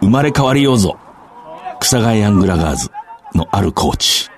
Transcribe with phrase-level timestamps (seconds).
[0.00, 0.98] 生まれ変わりようぞ。
[1.78, 2.90] 草貝ヤングラガーズ
[3.34, 4.28] のあるコーチ。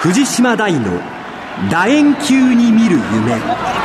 [0.00, 1.00] 藤島大の
[1.70, 3.75] 楕円球に見る夢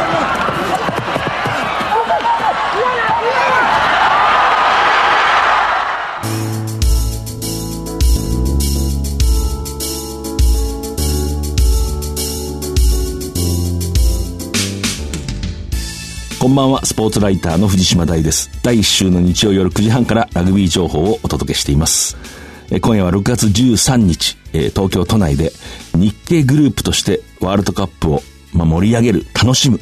[16.41, 18.49] こんばんは、スポーツライターの藤島大です。
[18.63, 22.17] 第1週の日曜夜9時半からラグビー情報をお届けしています。
[22.81, 25.51] 今夜は6月13日、東京都内で
[25.93, 28.23] 日系グループとしてワールドカップを、
[28.53, 29.79] 盛り上げる、楽しむ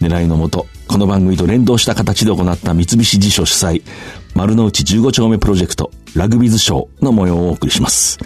[0.00, 3.84] 狙いのもと、この番組と連動した形で行った三菱地所主催、
[4.34, 8.18] 丸の内15丁目プロジェクト、ラグビーズショーの模様をお送りします。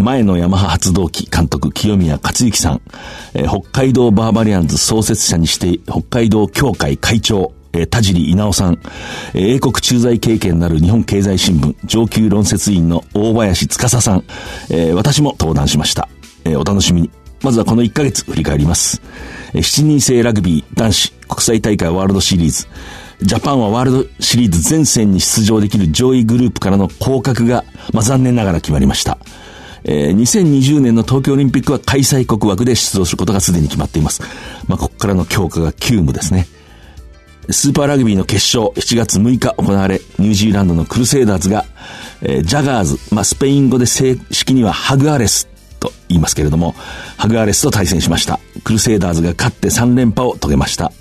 [0.00, 2.82] 前のヤマハ発動機監督清宮克之さん、
[3.34, 8.78] えー、北海道バーバリアンズ創設者にして北海道協会会長、えー、田尻稲尾さん、
[9.34, 14.24] えー、英国駐在経験なる日本経済新聞上級論説員の大林司さん、
[14.70, 16.08] えー、私も登壇しました。
[16.44, 17.10] えー、お楽しみに。
[17.42, 19.00] まずはこの1ヶ月振り返ります。
[19.54, 22.66] えー、7人制ラグビー男子国際大会ワールドシリーズ。
[23.22, 29.18] ジャパンはワールドシリーズ全戦に出場できる上位グループからの降格が、まあ、残念ながら決まりました。
[29.84, 34.22] えー、2020年の東京オリンピックは開催国枠で出場することがすでに決まっています。
[34.68, 36.46] まあ、ここからの強化が急務ですね。
[37.48, 41.64] スーパーラグビーの決勝、7月6日行われ、ニュージーランドのクルセイダーズが、
[42.22, 45.48] えー、ジャガーズ、まあ、スペイン語で正式にはハグアレス
[45.80, 46.74] と言いますけれども、
[47.16, 48.38] ハグアレスと対戦しました。
[48.62, 50.92] クルセイダーズが勝って3連覇を遂げました。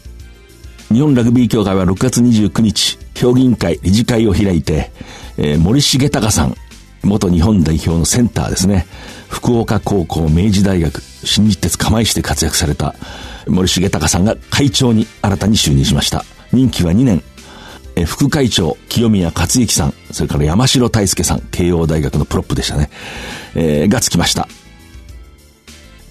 [0.91, 4.91] 日本ラグビー協会は6月29日、評議員会理事会を開いて、
[5.37, 6.55] えー、森重隆さん、
[7.03, 8.85] 元日本代表のセンターですね。
[9.29, 12.95] 福岡高校明治大学新日鉄釜石で活躍された
[13.47, 16.25] 森重隆さんが会長に新たに就任しました。
[16.51, 17.23] 任期は2年。
[18.05, 22.89] 副会長、清宮克之さん、それから山城大輔さん、慶応大学のプロップでしたね。
[23.55, 24.47] えー、がつきました。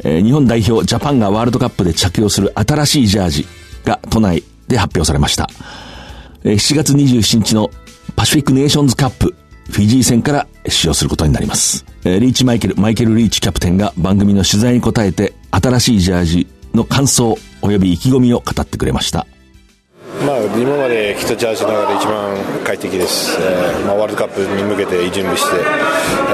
[0.05, 3.47] えー、日本代表ジャパンがワールドカップで着用する新しいジャージ
[3.84, 5.49] が都内で発表されました。
[6.44, 7.70] えー、7月27日の
[8.16, 9.34] パシフィックネーションズカップ
[9.71, 11.84] フィジー戦から使用することになります。
[12.05, 19.27] リーチマイケル、マイケル・リーチキャプテンが番組の取材に答えて、新しいジャージの感想及び意気込みを語ってくれました。
[20.25, 25.56] まあ、今まで着たジャージの中で一番快適です、えーまあ、ワールドカップに向けて準備して、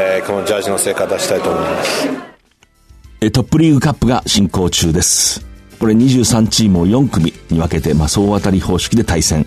[0.00, 5.44] えー、このジャージの成果を出したいと思いますトップリーグカップが進行中です
[5.78, 9.46] これ23チームを4組に分けて、まあ、総当たり方式で対戦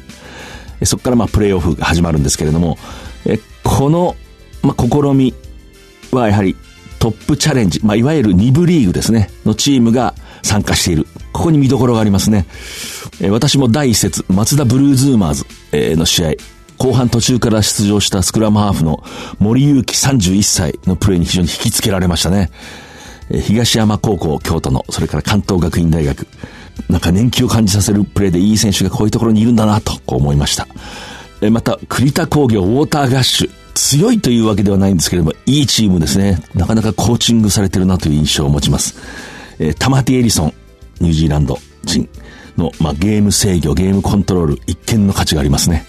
[0.83, 2.77] そこからまあプレーオフが始まるんですけれども
[3.27, 4.15] えこの、
[4.63, 5.33] まあ、試み
[6.11, 6.55] はやはり
[6.99, 11.05] トップチャレンジ、まあ、いわゆる2部リーグですね、のチームが参加している。
[11.31, 12.47] ここに見どころがありますね。
[13.21, 16.31] え私も第一節、松田ブルーズーマーズ、えの試合、
[16.77, 19.03] 後半途中から出場したスクラムハーフの
[19.39, 22.49] 森祐希31歳のプレーに非常に引きつけられましたね。
[23.29, 26.27] え東山高校京都の、それから関東学院大学、
[26.89, 30.67] なんか年季を感じさせるプレーでいい選手がこういうところにいるんだなと、こう思いました。
[31.41, 33.49] えまた、栗田工業ウォーターガッシュ。
[33.77, 36.41] 強いというわけではないんですけれども、いいチームですね。
[36.55, 38.95] なかなかコーチングされてるなという印象を持ちます。
[39.59, 40.53] えー、タマティ・エリソン、
[40.99, 42.09] ニュージーランド人
[42.57, 45.85] の、まあ、ゲーム制御、ゲームコントロール、一見の価値がありますね。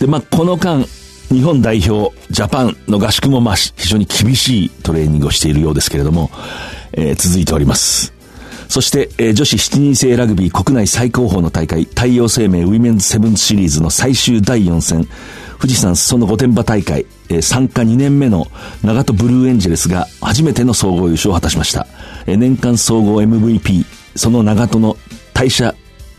[0.00, 0.84] で、まあ、この間、
[1.28, 6.30] 日本代表、ジャパンの合宿も、まあ、非常に厳しいトレーニングをしているようですけれども、
[6.92, 8.12] えー、続いております。
[8.70, 15.08] そして、えー、女子7人制ラグビー国内最高峰の大会、太陽生命ウィメンズセブンシリーズの最終第4戦、
[15.58, 18.46] 富士山裾野御殿場大会、えー、参加2年目の
[18.84, 21.88] 長門ブルーエンジェルスが初めての総合優勝を果たしました。
[22.26, 24.96] えー、年間総合 MVP、その長門の
[25.34, 25.74] 大社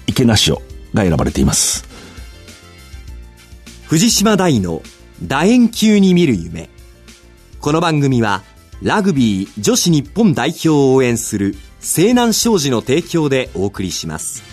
[0.06, 0.58] 池梨雄
[0.94, 1.88] が選ばれています。
[3.88, 4.82] 藤島大の
[5.26, 6.70] 楕円球に見る夢。
[7.62, 8.44] この番組は、
[8.82, 14.44] ラグビー女子日本代表を応援する西南商事の提供でお送りします。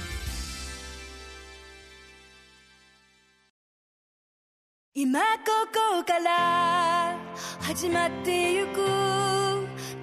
[4.95, 5.27] 今こ
[5.97, 7.19] こから
[7.61, 8.81] 始まってゆく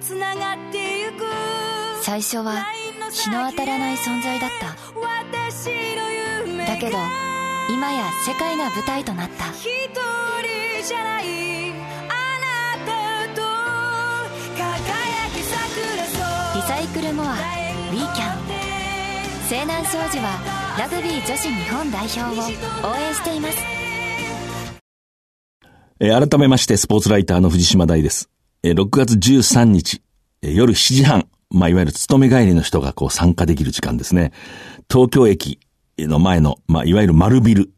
[0.00, 1.24] つながってゆく
[2.02, 2.64] 最初は
[3.10, 4.76] 日の当たらない存在だった。
[6.72, 6.96] だけど
[7.68, 9.50] 今や世界が舞台となった。
[9.50, 9.66] 一
[10.80, 11.26] 人じゃない
[18.14, 23.76] キャン西南商事はラグビー女子日本代表を応援しています
[25.98, 28.28] え、改めましてスポーツライターの藤島大です。
[28.62, 30.02] えー、6月13日、
[30.42, 34.32] 夜7時半、まあ、いわゆる勤め帰りの人がこう参加できる時間ですね。
[34.90, 35.58] 東京駅
[35.98, 37.70] の前の、まあ、いわゆる丸ビル。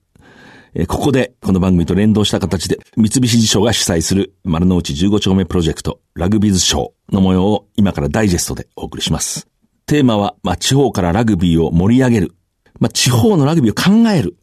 [0.88, 9.47] ここで、この番組と連動した形で、三菱地所が主催する丸の内15丁目プロジェクト、ラグビーズショーの模様を今からダイジェストでお送りします。
[9.88, 12.34] テーマは、まあ、地方からラグビーを盛り上げる。
[12.78, 14.36] まあ、地方のラグビーを考える。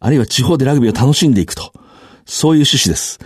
[0.00, 1.72] あるいは地方でラグビーを楽しんでいくと。
[2.26, 3.20] そういう趣旨です。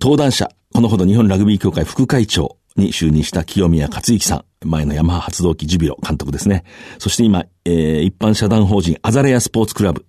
[0.00, 4.44] 登壇者、このほど日本ラグビー協会副会長に就任した清宮克之さん。
[4.64, 6.62] 前のヤマハ発動機ジュビロ監督ですね。
[7.00, 10.06] そして今、えー、一般社団法人アザレアスポーツクラブ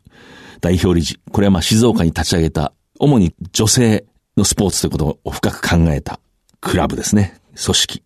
[0.62, 1.20] 代表理事。
[1.32, 4.06] これはまあ静岡に立ち上げた、主に女性
[4.38, 6.20] のスポーツということを深く考えた
[6.62, 7.40] クラブですね。
[7.56, 8.04] 組織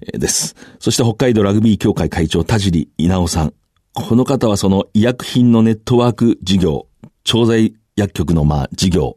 [0.00, 0.54] です。
[0.78, 3.54] そして北海道ラグビー協会会長田尻稲尾さん。
[3.94, 6.86] この方はその医薬品のネットワーク事業、
[7.24, 9.16] 調剤薬局のまあ事業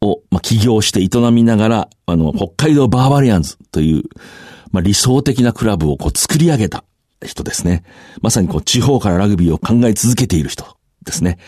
[0.00, 4.02] をまあ起業して営みながら、あの、北海道バーバリアンズという、
[4.72, 6.84] まあ理想的なクラブをこう作り上げた
[7.24, 7.84] 人ですね。
[8.22, 11.38] まさにこう地方からラグビーを考え続けている人ですね。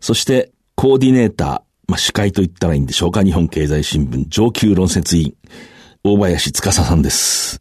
[0.00, 1.48] そしてコーディネーター、
[1.86, 3.22] まあ司会と言ったらいいんでしょうか。
[3.22, 5.34] 日本経済新聞上級論説委員、
[6.02, 7.60] 大林司さんです。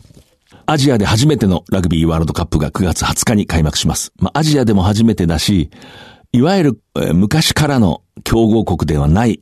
[0.65, 4.13] アジアで初めてのラグビーワールドカップが9月20日に開幕します。
[4.18, 5.69] まあ、アジアでも初めてだし、
[6.31, 9.42] いわゆる、えー、昔からの強豪国ではない、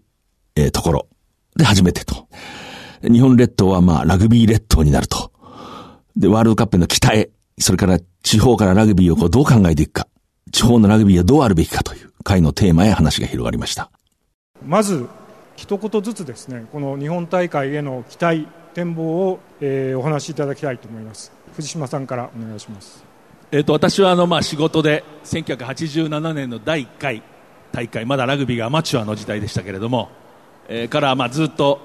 [0.56, 1.08] えー、ところ
[1.56, 2.28] で初めてと。
[3.04, 5.32] 日本列島はまあラグビー列島になると。
[6.16, 10.08] で、ワールドカップの期待、それから地方からラグビーをこうどう考えていくか、
[10.52, 13.92] 地方のラグビーはどうあるべきかという会のテーマへ話が広がりました。
[14.66, 15.08] まず、
[15.56, 21.32] 一言ずつですね、この日本大会への期待、展望を、えー、お話しいただきたいと思います。
[21.56, 23.04] 藤島さんからお願いします。
[23.52, 27.22] えーと、私はあの、まあ、仕事で1987年の第1回
[27.72, 30.10] 大会まだラグビーがアマチュアの時代でしたけれども、
[30.68, 31.80] えー、からまあずっと、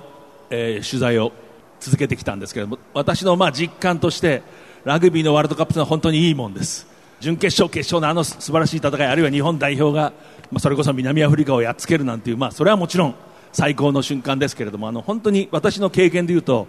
[0.50, 1.32] えー、取材を
[1.80, 4.42] 続けてきたんですけれども私のまあ実感として
[4.84, 6.86] ラグビーのワールドカップというのは本当にいいもんです。
[7.18, 10.12] 準決勝、決勝のあの素晴らしい戦いあるいは日本代表が、
[10.52, 13.14] まあ、それこそ南アフリカをやっつけるなんていう、まあ、それはもちろん
[13.52, 16.66] 最高の瞬間ですけれどもあの本当に私の経験でいうと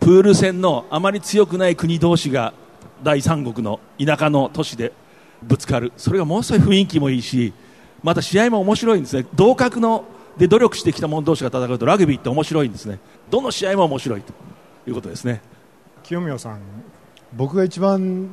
[0.00, 2.52] プール戦のあまり強くない国同士が
[3.02, 4.92] 第三国の田舎の都市で
[5.42, 5.92] ぶつかる。
[5.96, 7.52] それがものすごい雰囲気もいいし
[8.02, 9.26] また試合も面白いんですね。
[9.34, 10.04] 同格の
[10.36, 12.98] で努力してきた者同士が戦うとラグビーって面白いんですね。
[13.30, 14.32] どの試合も面白いと
[14.86, 15.40] いうことですね。
[16.02, 16.60] 清宮さん
[17.32, 18.28] 僕が一番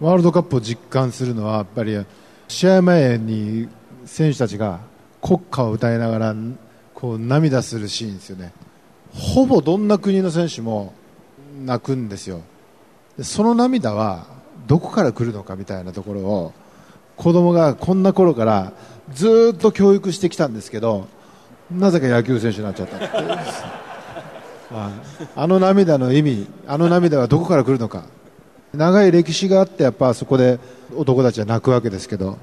[0.00, 2.04] ワールドカップを実感するのはやっぱり
[2.48, 3.68] 試合前に
[4.04, 4.80] 選手たちが
[5.22, 6.34] 国歌を歌いながら
[7.00, 8.52] こう涙するシーンですよね。
[9.14, 10.92] ほぼどんな国の選手も
[11.64, 12.42] 泣くんですよ。
[13.16, 14.26] でその涙は
[14.66, 16.52] どこから来るのかみたいなところを
[17.16, 18.72] 子供がこんな頃から
[19.12, 21.08] ずっと教育してきたんですけど
[21.70, 22.98] なぜか野球選手になっちゃった
[25.34, 28.04] あの涙の意味あの涙はどこから来るのか。
[28.72, 30.60] 長い歴史があってやっぱそこで
[30.94, 32.38] 男たちは泣くわけですけど、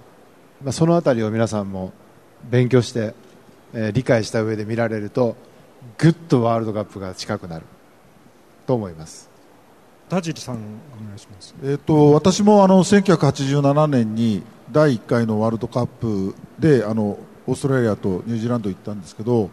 [0.61, 1.93] まあ、その辺りを皆さんも
[2.49, 3.13] 勉強して
[3.73, 5.35] えー、理解した上で見られると
[5.97, 7.65] ぐっとワールドカップが近くなる。
[8.67, 9.29] と思います。
[10.09, 10.57] 田尻さんお
[11.05, 14.41] 願いします、えーと、私もあの1987年に
[14.71, 19.49] 第1回のワールドカップであのオーストラリアとニュージーランド行ったんですけど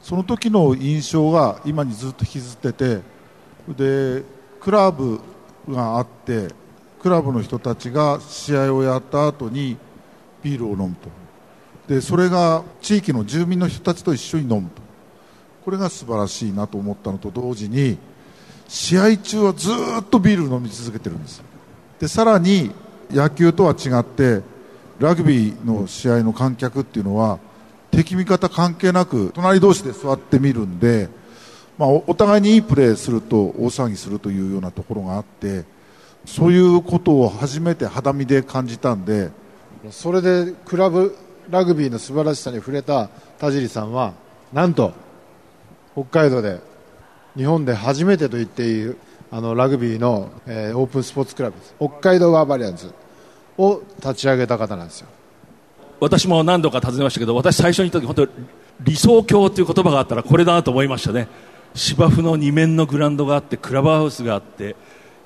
[0.00, 3.00] その時の印象が今にずっと引きずってて
[3.66, 4.22] で
[4.60, 5.20] クラブ
[5.68, 6.54] があって
[7.02, 9.76] クラブの人たちが試合をやった後に
[10.40, 11.08] ビールを飲むと
[11.90, 14.80] でそれが地域の住民の人たちと一緒に飲むと。
[15.64, 17.98] これが素晴らしいなと思ったのと同時に
[18.68, 19.68] 試合中はず
[20.00, 21.42] っとビール飲み続けてるんです
[21.98, 22.70] でさらに
[23.10, 24.42] 野球とは違って
[25.00, 27.40] ラグビーの試合の観客っていうのは
[27.90, 31.08] 敵味方関係なく隣同士で座ってみるんで、
[31.76, 35.64] まあ、お互いにいいプレーすると大騒ぎするというようなところがあって
[36.24, 39.30] そういうことを初めて肌身で感じたんで
[39.90, 41.16] それでクラブ
[41.50, 44.14] ラグビーの素晴らしさに触れた田尻さんは
[44.52, 44.92] なんと
[45.92, 46.60] 北海道で
[47.36, 48.96] 日本で初めてと言っている
[49.30, 52.92] あのラグビーの、えー、オープンスポーツクラブ北海道ワーバリアンズ
[53.58, 55.08] を立ち上げた方なんですよ。
[56.00, 58.32] 私も何度か訪ねましたけど私最初に言った時本当
[58.82, 61.28] 理想郷という言葉があったらこれだなと思いましたね。
[61.74, 64.74] 芝生の2面のグラウンドがあってクラブハウスがあって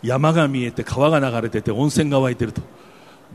[0.03, 2.61] 山が見えて川が流れてて温泉が湧いてると。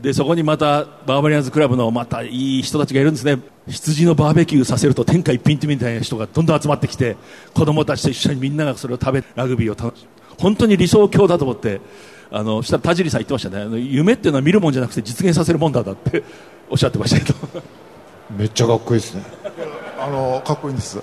[0.02, 3.38] でそこにまたバーバリアンズクラブのまたいい人たちがいるんですね。
[3.68, 7.16] 羊のバーベキューさせると天下一品みたいな人がどんどん集まってきて
[7.54, 10.06] 子供たちと一緒にみんながそれを食べラグビーを楽し
[10.38, 11.80] 本当に理想郷だと思って
[12.30, 13.62] あのしたら田尻さん言ってましたね。
[13.62, 16.24] あの夢っていうのは見るもんじゃなくて実現させるもんだだって
[16.70, 17.62] おっしゃってましたけど。
[18.36, 19.22] めっちゃかっこいいですね。
[19.98, 20.98] あのかっこいいんです。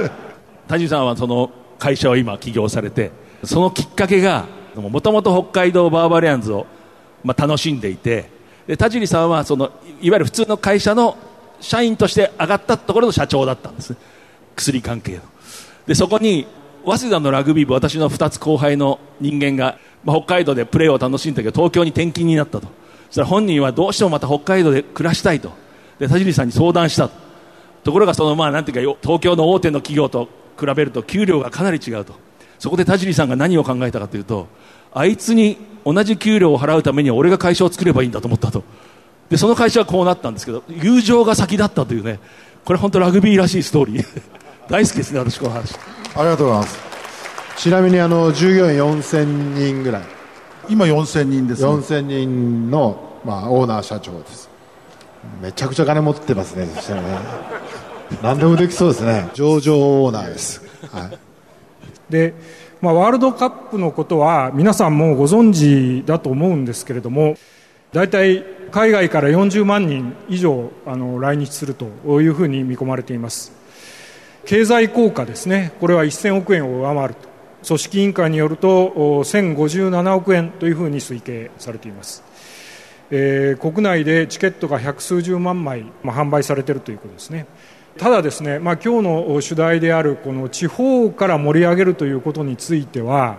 [0.68, 3.12] 田尻さんはその会社を今起業されて
[3.44, 6.66] そのきっかけがもともと北海道バーバリアンズを、
[7.26, 8.30] まあ、楽しんでいて
[8.68, 11.16] で田尻さんはそのいわゆる普通の会社の
[11.60, 13.96] 社員として上がったところの社長だったんです
[14.54, 15.22] 薬関係の。
[15.86, 16.46] でそこに
[16.84, 22.68] 早稲田のラグビー部私の2つ後輩の人間が、まあ、北海道でプレーを楽しんだけど東京に転勤になったと。
[23.06, 25.52] そしたら本人はどうしてもまた北海道で暮らしたいと。
[25.98, 27.10] で田尻さんに相談した
[27.82, 27.92] と。
[27.92, 30.28] ころがそのまあなんていうか東京の大手の企業と
[30.58, 32.14] 比べると給料がかなり違うと。
[32.58, 34.48] そこで田尻さんが何を考えたかというと
[34.92, 38.64] あいつに同じ給料を払うためには俺が会社を作ればいいんだと思ったと。
[39.30, 42.18] でその会社はこうなったんですけど友情が先だったというね。
[42.64, 44.06] これ本当ラグビーらしいストーリー。
[44.68, 45.74] 大好きですね私この話。
[46.16, 46.78] ありがとうございます。
[47.56, 50.02] ちなみにあの従業員4000人ぐらい。
[50.68, 54.50] 今4000人です、ね、4000人の、まあ、オーナー社長です。
[55.40, 57.08] めちゃくちゃ金持ってますねそしたらね。
[58.22, 59.28] 何でもできそうですね。
[59.34, 60.62] 上場オーナーです、
[60.92, 61.18] はい、
[62.10, 62.34] で、
[62.80, 67.36] まあ、ワールドカップのことは皆さんもご存知だと思うんですけれども
[67.92, 71.86] 大体海外から40万人以上あの来日すると
[72.20, 73.52] いうふうに見込まれています。
[74.44, 75.72] 経済効果ですね。
[75.80, 77.36] これは1000億円を上回ると。
[77.66, 78.90] 組織委員会によると
[79.24, 82.22] 1057億円というふうに推計されています、
[83.10, 87.46] えー、国内でチケットが百数十万枚、まあ、販売されているということですね。
[87.98, 93.38] ただですね、まあ、今日の主題であるこの地方から盛り上げるということについては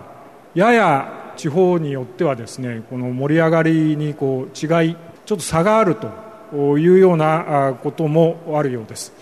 [0.54, 4.96] やや地方によってはですねこの盛り上がりにこう違い
[5.26, 9.12] ちょっと差があるというようなこともあるようです。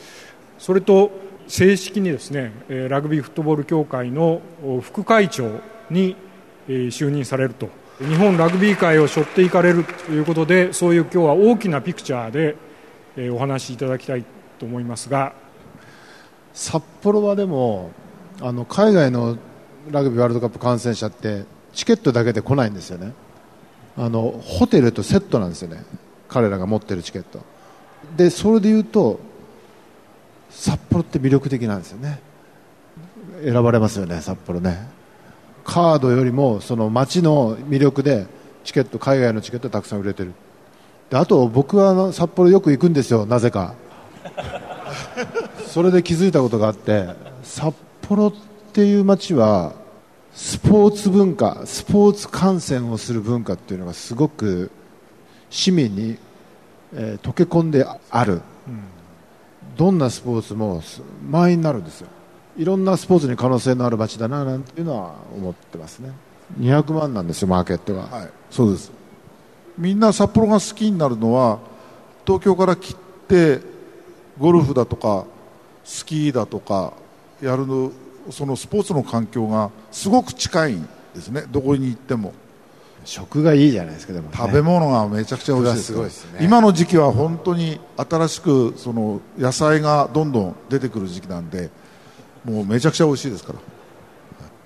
[0.59, 1.11] それと
[1.49, 2.53] 正式にですね
[2.89, 4.41] ラグビーフットボール協会の
[4.81, 6.17] 副会長に
[6.69, 7.69] 就任されると。
[7.99, 12.31] 日本ラグビー界を背負っていかれるということでそういう今日は大きなピクチャー
[13.17, 14.25] でお話しいただきたい
[14.59, 15.35] と思いますが。
[16.55, 17.91] 札幌はでも
[18.41, 19.37] あの海外の
[19.91, 21.45] ラグビーワールドカップ観戦者って
[21.75, 23.13] チケットだけで来ないんですよね。
[23.99, 25.85] あのホテルとセットなんですよね。
[26.29, 27.41] 彼らが持ってるチケット。
[28.17, 29.21] でそれでいうと
[30.51, 32.21] 札幌って魅力的なんですよね。
[33.45, 34.89] 選ばれますよね札幌ね。
[35.65, 38.27] カードよりもその街の魅力で
[38.65, 40.33] チケット海外のチケットたくさん売れてる。
[41.11, 43.75] であと僕は札幌よく行くんですよなぜか。
[45.67, 47.09] それで気づいたことがあって
[47.43, 47.75] 札
[48.09, 48.33] 幌っ
[48.73, 49.73] ていう街は
[50.35, 54.71] スポーツ文化スポーツ観戦をする文化っていうのがすごく
[55.51, 56.19] 市民に、
[56.95, 58.97] えー、溶け込んである、うん
[59.77, 60.83] どんなスポーツも
[61.29, 62.09] 満員になるんですよ。
[62.57, 66.11] いろんなスポーツに可能性のある街だななんていうのは思ってますね。
[66.59, 68.91] 200万なんですよマーケットは、はい、そうです。
[69.77, 71.59] みんな札幌が好きになるのは
[72.25, 72.97] 東京から来
[73.29, 73.61] て
[74.39, 75.25] ゴルフだとか
[75.85, 76.93] スキーだとか
[77.41, 77.93] やるの
[78.31, 81.45] そのスポーツの環境がすごく近いんですね。
[81.51, 82.33] どこに行っても。
[83.05, 91.71] 食がいいじゃないですかでも、ね、食べ物がめちゃくちゃ美味しいです、ね、今の時期は本当に新しくその野菜がどんどん出てくる時期なんで
[92.45, 93.61] もうめちゃくちゃ美味しいですから。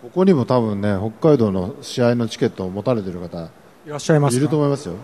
[0.03, 3.50] ここにも多分ね北海道の試合のチケットを持たれてる方
[3.87, 4.95] いらっしゃいますいると思いますよ。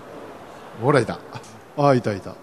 [0.81, 1.19] ほらいた。
[1.77, 2.35] ああいたいた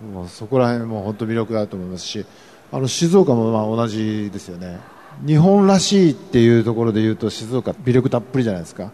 [0.00, 2.24] もうそこら辺も本当魅力だと思いますし
[2.70, 4.78] あの静岡もまあ同じですよね。
[5.26, 8.92] 日本らしいっていうところで言うと静岡魅力たっぷりじゃないですか。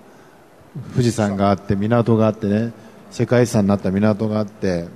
[0.92, 2.73] 富士山があって港があってね。
[3.11, 4.88] 世界遺産になった港があって。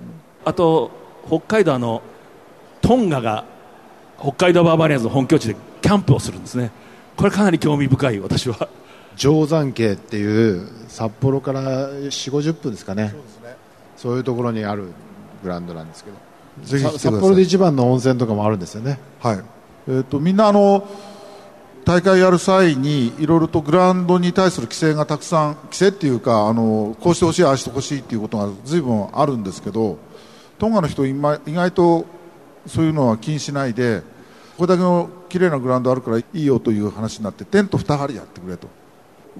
[0.44, 0.90] あと
[1.26, 2.02] 北海道の
[2.80, 3.44] トンガが
[4.18, 6.70] 北海道バーバリアンズの本拠地でキャンプをするんですね。
[7.16, 8.68] これかなり興味深い私は。
[9.16, 13.14] 定山渓っていう札幌から4 5 0分ですかね。
[13.96, 14.92] そういうところにある
[15.42, 16.16] グラウンドなんですけど。
[16.98, 18.98] 札幌で一番の温泉とかもあるんですよね。
[19.20, 19.40] はい。
[19.88, 20.86] えーとみんなあの
[21.88, 29.96] 大会やる際にいろいろとグラウンドに対する規制がたくさん規制っていうかあのこうしてほしいああしてほしいっていうことが随分あるんですけど
[30.58, 32.04] トンガの人意外と
[32.66, 34.02] そういうのは気にしないで
[34.58, 38.68] これだけの綺麗なグラウンドあるからいいよという話になってテント2張やってくれと。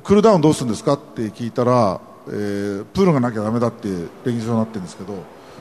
[0.05, 3.89] クールダウンどうするんですかって聞いたら、えー、プールがなきゃだめだって
[4.25, 5.15] 練習場になってるんですけど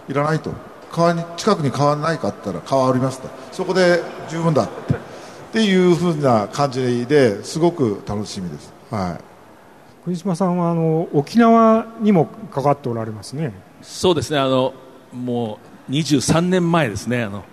[0.09, 0.51] いらないと。
[0.91, 3.29] 川に近くに川ないかって言ったら川ありますと。
[3.51, 5.07] そこで十分だって。
[5.47, 13.53] っていうふうな感じですごく楽しみです、はい、国島さんはあの沖縄にもかかっておられますね。
[13.81, 14.39] そうですね。
[14.39, 14.73] あの
[15.13, 15.59] も
[15.89, 17.23] う23年前ですね。
[17.23, 17.43] あの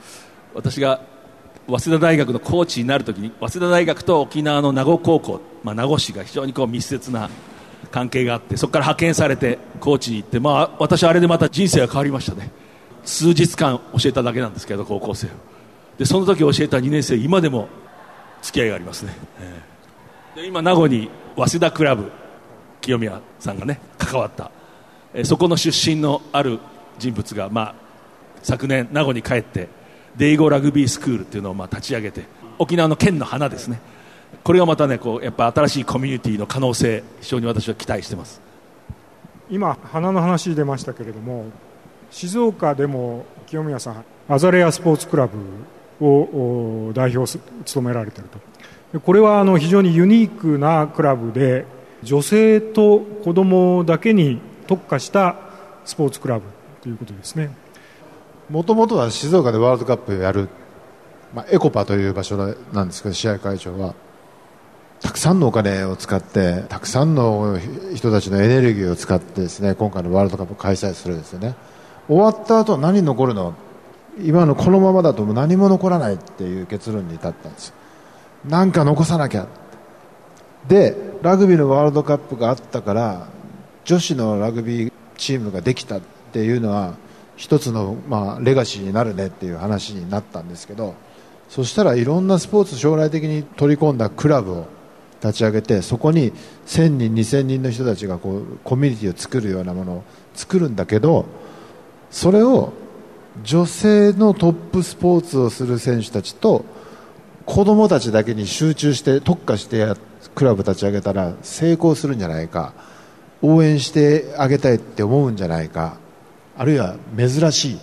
[0.55, 1.01] 私が
[1.67, 7.31] 早稲田大学のコーチになるときに早稲田大学と沖縄の名護高校、まあ、名護市が非常にこう密接な
[7.91, 12.51] 関係があってそこから派遣されてコーチに行って、まあ、私あれでまた人生が変わりましたね。
[13.05, 15.29] 数日間教えただけなんですけど高校生
[15.99, 17.69] でその時教えた2年生今でも
[18.41, 19.15] 付き合いがありますね、
[20.37, 22.11] え今名護に早稲田クラブ
[22.81, 24.51] 清宮さんがね関わった。
[25.15, 26.59] えそこの出身のある
[26.99, 27.75] 人物が、まあ、
[28.43, 29.69] 昨年名護に帰って
[30.17, 32.25] デイゴラグビースクールっていうのをまあ立ち上げて
[32.59, 33.81] 沖縄の県の花ですね
[34.45, 38.43] これがまたねこうやっぱ新しいコミュニティの可能性非常に私は期待してます。
[39.51, 41.47] 今花の話出ましたけれども
[42.11, 45.39] 静岡でも清宮さんアザレアスポーツクラブ
[46.07, 49.01] を代表を務められていると。
[49.01, 51.65] これはあの非常にユニークなクラブで
[52.03, 55.37] 女性と子供だけに特化した
[55.85, 56.45] スポーツクラブ
[56.83, 57.51] ということですね。
[58.51, 60.49] もともとは静岡でワールドカップをやる、
[61.35, 62.37] まあ、エコパという場所
[62.73, 63.95] なんですけど試合会場は
[65.05, 67.59] たくさんのお金を使ってたくさんの
[67.95, 71.55] 人たちのエネルギーを使ってですね今回のワールドカップを開催するんですよね。
[72.09, 73.55] 終わった後何残るの？
[74.19, 77.75] 今のこのままだともう何も残らないっていう結論に至ったんです。
[78.49, 79.47] なんか残さなきゃ。
[80.69, 83.29] でラグビーのワールドカップがあったから
[83.85, 86.01] 女子のラグビーチームができたっ
[86.33, 86.95] ていうのは
[87.37, 90.95] 一つの、まあ、レガシーになるねっていう話になったんですけど
[91.51, 94.67] そしたらいろんなスポーツ将来的に取り込んだクラブを
[95.25, 96.33] 立ち上げてそこに
[96.67, 100.05] 1000人2000人の人たちがこうコミュニティを作るようなものを
[100.35, 101.25] 作るんだけど
[102.11, 102.75] それを
[103.43, 106.67] 女性のトップスポーツをする選手たちと
[107.47, 109.95] 子供たちだけに集中して特化して
[110.35, 112.75] クラブ立ち上げたら成功するんじゃないか
[113.41, 115.97] 応援してあげたいって思うんじゃないか
[116.57, 117.79] あるいは珍しい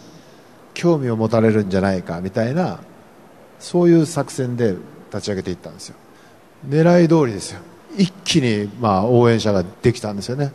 [0.74, 2.80] 興味を持たれるんじゃないかみたいな
[3.60, 4.76] そういう作戦で
[5.12, 5.96] 立ち上げていったんですよ。
[6.68, 7.62] 狙い通りですよ。
[7.98, 10.52] 一気にまあ応援者ができたんですよね。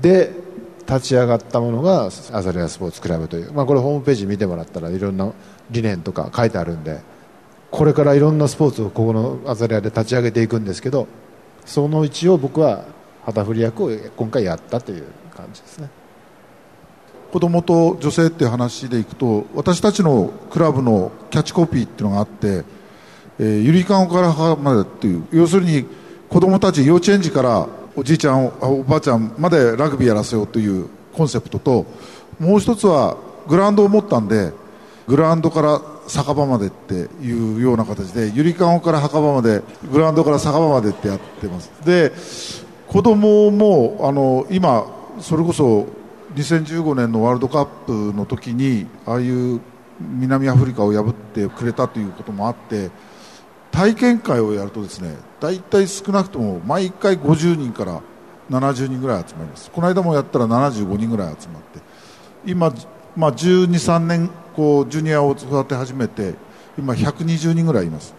[0.00, 0.32] で
[0.88, 5.30] 立ち上がったものがアザレアスポーツクラブという、まあ、これホームページ見てもらったらいろんな
[5.70, 7.00] 理念とか書いてあるんで
[7.70, 11.06] これからいろんなスポーツをここのアザレアで立ち上げていくんですけど
[11.66, 12.86] その一応僕は
[13.26, 15.04] 旗振り役を今回やったという
[15.36, 15.90] 感じですね。
[17.30, 22.64] 子供と女性っていう話でいくと私たちのクラブのキャッチコピーっていうのがあって
[23.38, 25.86] 「えー、ゆりかごから母まで」っていう要するに
[26.28, 31.86] 子供たち幼稚園児からおじいちゃんおばあちゃんまでラグビーやらせようというコンセプトと
[32.38, 33.16] もう一つは
[33.48, 34.52] グラウンドを持ったんで
[35.06, 41.70] グラウンドから酒場までっていうような形でゆりかごから墓場までグラウンドから酒場までってやってます。
[41.84, 42.12] で
[42.86, 44.86] 子供もあの今
[45.20, 45.86] それこそ
[46.34, 49.60] 2015年のワールドカップの時にああいう
[50.00, 52.90] 南アフリカを破ってくれたということもあって
[53.78, 58.02] 体験会をやるとですね大体少なくとも毎回50人から
[58.50, 59.70] 70人ぐらい集まります。
[59.70, 61.78] この間もやったら75人ぐらい集まって
[62.44, 62.74] 今、
[63.14, 66.34] まあ、12、3年こうジュニアを育て始めて
[66.76, 68.16] 今120人ぐらいいます。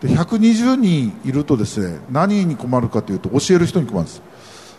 [0.00, 4.22] で120人いるとですね何に困るかというと教える人に困るんです。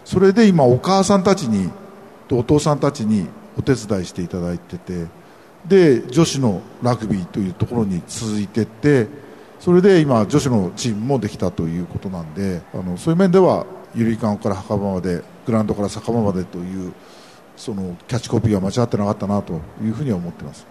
[0.05, 1.69] それで今お母さんたちに
[2.31, 3.27] お父さんたちに
[3.59, 5.05] お手伝いしていただいてて
[5.67, 9.21] で女子のラグビーというところに続いていって
[9.63, 16.91] それで今女子のチームもできたということなんであのそういう面ではゆりかごから墓場までグラウンドから酒場までという
[17.55, 20.67] そのキャッチコピーは間違ってなかったなというふうには思ってます。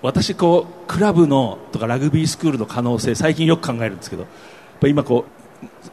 [0.00, 4.26] 私こうクラブのとかラグビースクールの可能性最近よく考えるんですけど
[4.88, 5.26] 今こ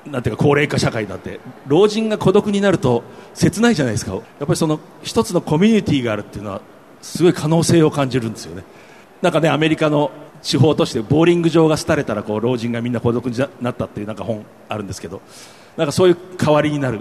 [0.05, 4.13] うなんていうか高齢化社会になって老人が孤独になると切ないじゃないですか。
[4.13, 6.61] やっぱりその一つのコミュニティがあるっていうのは
[7.01, 8.63] すごい可能性を感じるんですよね。
[9.21, 15.21] なんかねアメリカの地方都市でボーリング場が廃れたらこう老人がみんな孤独になったっていうなんか本あるんですけど。
[15.79, 16.99] なんかそういう代わりになる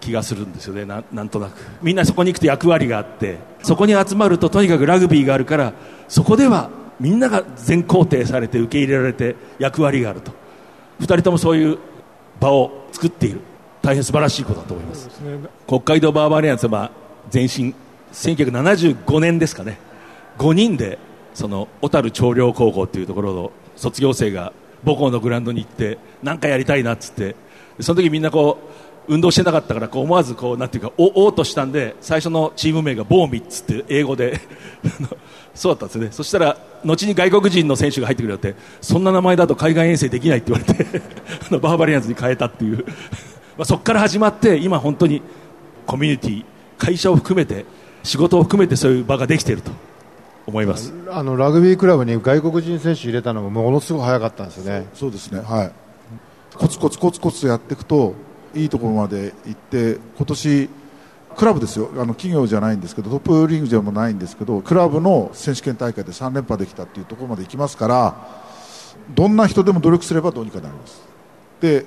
[0.00, 0.86] 気がするんですよね。
[0.86, 1.58] ななんとなく。
[1.82, 5.74] みんなそこに行くと役割があってそこに集まるととにかくラグビーがあるから
[6.08, 10.32] そこではみんなが全肯定されて受け入れられて役割があると。
[11.00, 11.78] 2人ともそういう
[12.40, 13.40] 場を作っている。
[13.82, 16.90] 大変素晴らしいことだと思います、ね、北海道バーバリアンズは
[17.32, 17.74] 前身
[18.12, 19.78] 1975年ですかね。
[20.38, 20.98] 5人で
[21.38, 24.52] その小樽長陵高校というところの卒業生が
[24.84, 27.36] 母校のグラウンドに行って何かやりたいなっつって
[27.78, 28.58] その時みんなこ
[29.08, 34.40] う運動してなかったからこう思わずこうなんていうかおおとしたんで最初のチーム名がボーミッツって英語で。
[35.54, 36.08] そうだったんですね。
[36.12, 41.02] そしたら後に外国人の選手が入ってくるよってそんな名前だと海外遠征できないって言われて
[41.50, 42.84] あのバーバリアンズに変えたっていう。
[43.56, 45.22] まあそこから始まって今本当に
[45.86, 46.44] コミュニティ
[46.78, 47.64] 会社を含めて
[48.02, 49.70] 仕事を含めてそういう場ができていると。
[50.48, 50.94] 思います。
[51.10, 54.86] あのラグビークラブに外国人選手入れたのもものすごく早かったんですよね。
[54.94, 55.40] そうですね。
[55.40, 55.72] はい。
[56.56, 58.14] コツコツコツコツやっていくと
[58.54, 60.70] いいところまで行って今年
[61.36, 61.90] クラブですよ。
[61.94, 68.16] あの企業じゃないんですけどトップリーグでもないんですけどクラブの選手権大会で3連覇できたっていうところまで行きますから
[69.14, 71.02] どんな人でも努力すればどうにかなります。
[71.60, 71.84] で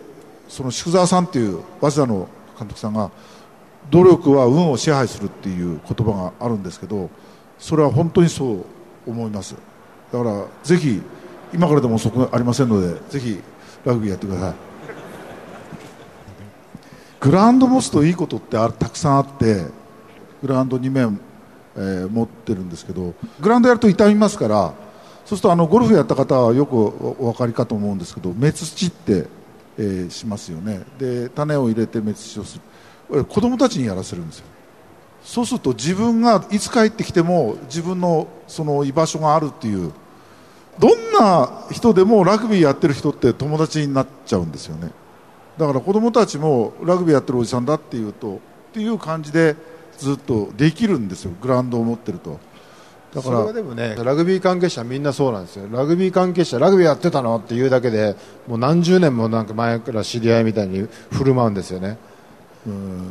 [0.47, 3.10] その宿澤さんっていう早稲田の監督さんが
[3.89, 7.10] 努力は運を支配するっていう言葉があるんですけど
[7.62, 8.65] それは本当にそう
[9.08, 9.56] 思います。
[10.12, 11.02] だからぜひ
[11.54, 13.39] 今からでも遅くありませんのでぜひ
[13.86, 14.54] ラグビーやってください。
[17.19, 19.65] グラウンドモスといいことってあたくさんあって
[20.41, 21.19] グラウンド2面、
[21.76, 24.74] えー、持ってるんですけどグラウンドやると傷みますから
[25.24, 29.28] そうするとあのゴルフやった方はよくお分かりかと思うんですけど目土って、
[29.78, 30.82] えー、しますよね。
[30.97, 32.60] で種を入れて目土をす
[33.12, 33.26] る。
[33.26, 34.45] 子供たちにやらせるんですよ。
[35.24, 39.92] そうすると自分がいつ帰ってきても自分のその居場所があるっていう
[40.80, 44.92] どんな人でもラグビーやってる人って友達になっちゃうんですよね。
[45.58, 48.40] だから子供たちもラグビーやってるおじさんだっていうとっ
[48.74, 49.56] ていう感じで
[49.98, 51.32] ずっとできるんですよ。
[51.42, 52.40] グラウンドを持ってると。
[53.14, 55.68] だからそれはでもねラグビー関係者みんなそうなんですよ。
[55.72, 58.16] ラグビー関係者ラグビーやってたのっていうだけで
[58.48, 61.98] もう何十年もなんか前から知り合いみたいに振る舞うんですよね。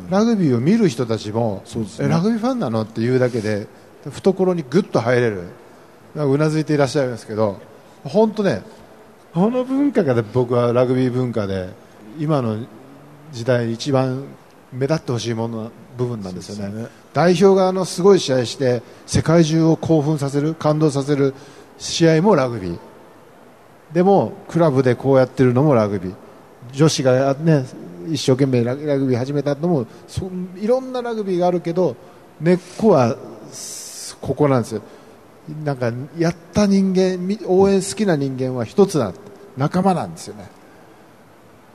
[0.09, 1.63] ラグビーを見る人たちも、
[1.99, 3.67] ね、ラグビーファンなのっていうだけで
[4.09, 5.43] 懐にぐっと入れる。
[6.15, 7.61] うなずいていらっしゃいますけど
[8.03, 8.63] 本当ね
[9.33, 11.69] この文化が僕はラグビー文化で
[12.19, 12.65] 今の
[13.31, 14.25] 時代一番
[14.73, 21.33] 目立ってほしいもの部分なんですよね、ね、代表側のすごい試合して世界中を興奮させる感動させる
[21.77, 22.79] 試合もラグビー。
[23.93, 26.15] でもクラブでこうやってるのもラグビー。
[26.73, 27.65] 女子が、ね、
[28.09, 29.85] 一生懸命ラグビー始めたのも
[30.57, 31.95] いろんなラグビーがあるけど
[32.39, 33.15] 根っこは
[34.21, 34.81] ここなんですよ。
[35.63, 39.11] なんかやった人間応援好きな人間は一つだ
[39.57, 40.49] 仲間なんですよね。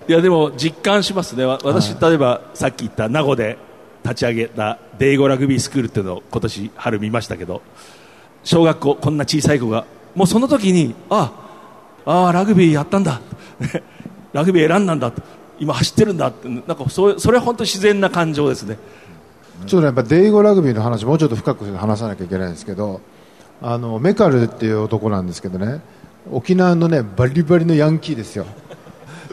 [0.09, 1.45] いやでも実感しますね。
[1.45, 3.59] 私、はい、例えばさっき言った名護で
[4.05, 7.61] 立ち上げたデイゴラグビースクールっていうのを今年春見ましたけど
[8.45, 9.85] 小学校こんな小さい子が
[10.15, 11.33] もうその時にあ
[12.05, 13.21] あラグビーやったんだ。
[14.33, 15.13] ラグビー選んだんだ
[15.59, 18.79] 今走ってるんだってなんかそそれは本当自然な感情ですね。
[19.67, 23.01] ちょっとやっぱデイゴラグビーの話もうちょっと深く話さなきゃいけないんですけど
[23.63, 25.81] あのメカルっていう男なんですけどね
[26.31, 28.47] 沖縄のねバリバリのヤンキーですよ。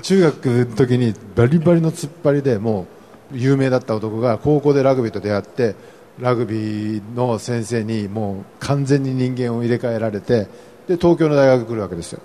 [0.02, 2.88] 中学の時にバリバリの突っ張りでも
[3.34, 5.76] う有名だった男が高校でラグビーと出会って
[6.20, 10.48] ラグビーの先生にもう完全に人間を入れ替えられて
[10.88, 12.20] で東京の大学に来るわけですよ。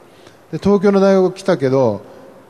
[0.53, 2.03] で東京の大学来たけど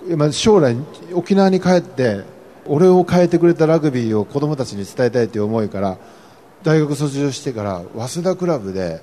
[0.07, 0.77] 今将来
[1.13, 2.25] 沖縄に帰って
[2.67, 5.99] 俺を変えてくれたラグビーを子供たちに伝えたいという思いから
[6.63, 9.01] 大学卒業してから早稲田クラブで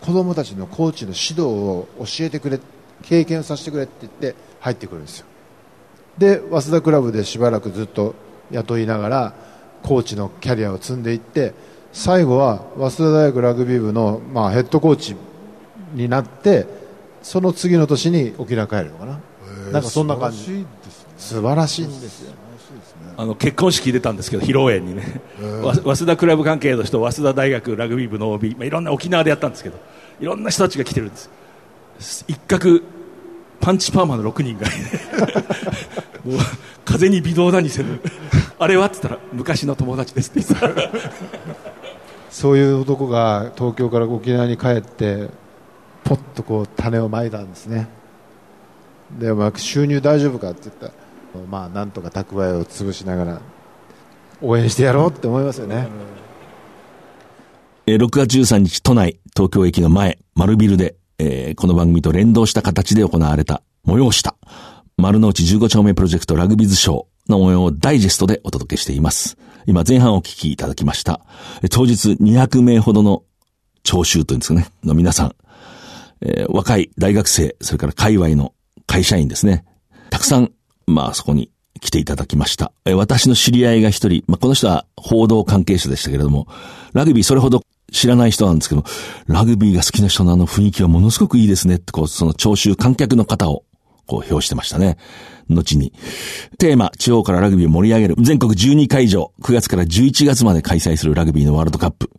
[0.00, 2.60] 子供たちのコーチの指導を教えてくれ
[3.02, 5.26] 経験させてくれって言って入ってくるんですよ。
[6.18, 8.14] で早稲田クラブでしばらくずっと
[8.50, 9.34] 雇いながら
[9.82, 11.54] コーチのキャリアを積んでいって
[11.92, 15.16] 最後は早稲田大学ラグビー部の、まあ、ヘッドコーチ
[15.94, 16.66] になって
[17.22, 19.20] その次の年に沖縄帰るのかな。
[19.72, 20.66] なんかそんな感じ。
[21.16, 22.34] 素晴らしいんですよ
[23.16, 25.20] あの結婚式出たんですけど披露宴にね。
[25.82, 29.78] 早稲田クラブ関係の人早稲田大学ラグビー部の OB、まあ、いろんな沖縄でやったんですけど
[30.20, 31.30] いろんな人たちが来てるんです。
[32.28, 32.80] 一角
[33.60, 34.68] パンチパーマの6人が
[36.24, 36.38] もう
[36.84, 38.00] 風に微動だにせぬ。
[38.60, 40.90] あれはって言ったら昔の友達ですって言って
[42.30, 45.28] そういう男が東京から沖縄に帰って
[46.04, 47.88] ポッとこう種をまいたんですね
[49.18, 50.92] で、まあ、収入大丈夫かって言ったら
[51.50, 53.40] まあなんとか蓄えを潰しながら
[54.42, 55.88] 応援してやろうって思いますよね、
[57.86, 64.36] え6月13日都内東京駅の前丸ビルでえー、この番組と連動した形で行われた催した
[64.96, 69.36] 丸の内15丁目プロジェクトラグビズショーの模様をダイジェストでお届けしています。
[69.66, 71.20] 今前半お聞きいただきました。
[71.70, 73.22] 当日200名ほどの
[73.82, 75.36] 聴衆というんですかね、の皆さん、
[76.20, 78.54] えー、若い大学生、それから界隈の
[78.88, 79.64] 会社員ですね。
[80.10, 80.50] たくさん、
[80.88, 82.72] まあそこに来ていただきました。
[82.84, 86.48] え、私の知り合いが一人、まあこの人は報道関係者でしたけれども、
[86.92, 88.84] ラグビーそれほど知らない人なんですけど、
[89.26, 93.64] ラグビーが好きな人のあの雰囲気はものすごくいいですねって、こう、その聴衆観客の方を、
[94.06, 94.96] こう、表してましたね。
[95.48, 95.92] 後に。
[96.58, 98.14] テーマ、地方からラグビーを盛り上げる。
[98.18, 102.10] 全国12会場、9月から11月まで開催するラグビーのワールドカップ。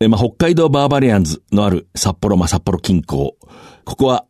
[0.00, 3.32] え、まあ、北海道バーバリアンズのある札幌、まあ、札幌近郊。
[3.84, 4.26] ここは、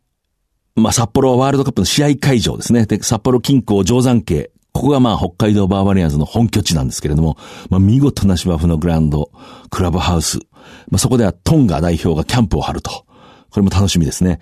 [0.74, 2.86] まあ、札幌ワールドカップの試合会場ですね。
[2.86, 7.36] で、札幌近郊定山系、ここがまあ北海道バーバリアンズの本拠地なんですけれども、
[7.68, 9.30] まあ見事な芝生のグラウンド、
[9.70, 10.38] クラブハウス、
[10.88, 12.90] まあそこではトンガ代表がキャンプを張ると。
[13.50, 14.40] これも楽しみですね。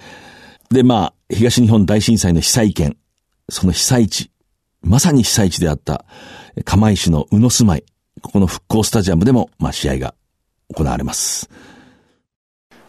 [0.70, 2.96] でまあ、東日本大震災の被災県、
[3.48, 4.30] その被災地、
[4.82, 6.04] まさに被災地であった
[6.64, 7.84] 釜石の宇野住まい、
[8.22, 10.14] ここの復興スタジアムでもまあ試合が
[10.72, 11.50] 行われます。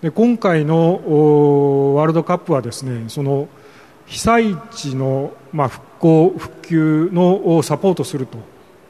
[0.01, 3.47] で今回のワールドカップはですね、その
[4.07, 8.39] 被災地の、まあ、復興復旧のサポートすると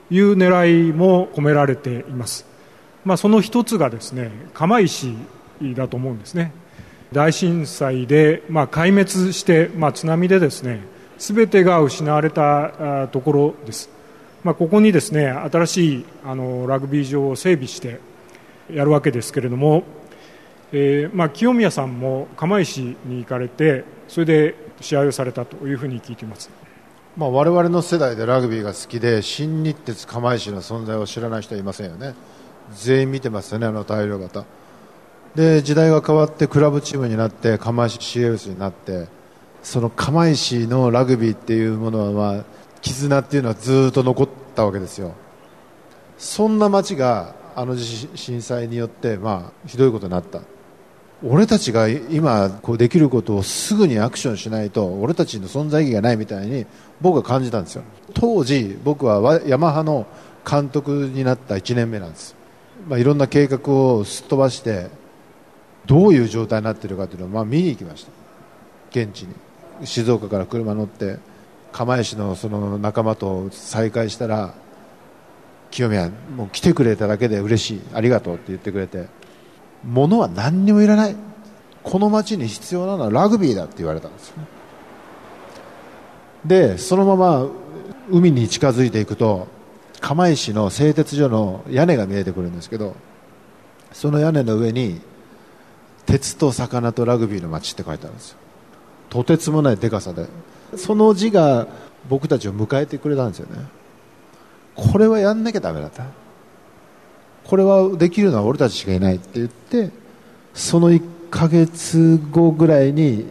[0.10, 2.46] いう狙いも込められています、
[3.04, 5.14] まあ、その一つがですね釜石
[5.76, 6.54] だと思うんですね。
[7.12, 10.80] 大震災で、まあ、壊滅して、まあ、津波でですね
[11.18, 13.90] 全てが失われたところです、
[14.46, 18.00] まあ、ここにですね新しいあのラグビー場を整備して
[18.72, 19.84] やるわけですけれども、
[20.74, 26.50] えーまあ、清宮さんも釜石に行かれてそれで試合をされたというふうに聞いています、
[27.18, 32.16] まあ、我々の世代でラグビーが好きで新日鉄釜石の存在を知らない人はいませんよね。
[32.74, 34.46] 全員見てますよねあの大量型。
[35.36, 39.08] で時代が変わってクラブチームになって釜石 CFS になって
[39.64, 42.46] その釜石のラグビーっていうものは、まあ、
[42.82, 45.14] 絆っていうのはずっと残ったわけですよ。
[46.18, 50.42] そんな街があの震災によって、まあ、ひどいことになった。
[51.24, 56.66] 俺たちが今こうできることをすぐにアクションしないと俺たちの存在意義がないみたいに
[57.00, 57.84] 僕は感じたんですよ。
[58.14, 60.08] 当時僕はヤマハの
[60.50, 62.36] 監督になった1年目なんです、
[62.88, 64.90] まあ、いろんな計画をすっ飛ばして
[65.86, 68.12] どういう状態になっているかというのをまあ見に行きました。
[68.90, 69.36] 現地に。
[69.86, 71.18] 静岡から車乗って
[71.72, 74.54] 釜石のその仲間と再会したら
[75.72, 77.82] 清宮もう来てくれただけで嬉しい。
[77.94, 79.21] ありがとうって言ってくれて。
[79.84, 81.16] 物は何にもいらない。
[81.84, 84.38] この街に必要なのはラグビーだって言われたんですよ。
[84.38, 84.48] ね
[86.46, 87.48] でそのまま
[88.10, 89.48] 海に近づいていくと
[90.00, 92.96] 釜石の製鉄所の屋根が見えてくるんですけど
[93.92, 95.02] その屋根の上に
[96.06, 98.38] 鉄と魚とラグビーの街って書いてあるんですよ。
[99.10, 100.28] とてつもないでかさで。
[100.78, 101.68] その字が
[102.10, 103.66] 僕たちを迎えてくれたんですよね。
[104.74, 106.06] これはやんなきゃだめだった。
[107.52, 109.92] これはできるのは俺たちしかいないって言って
[110.54, 113.26] その1ヶ月後ぐらいに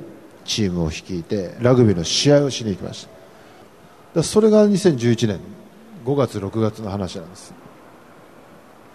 [0.44, 3.08] チームを率いてラグビーの試合をしに行きまし
[4.14, 4.22] た。
[4.22, 5.40] それが2011年
[6.04, 7.54] 5月6月の話なんです。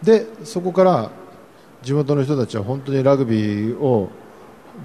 [0.03, 1.09] でそこから
[1.81, 4.09] 地元の人たちは本当にラグビーを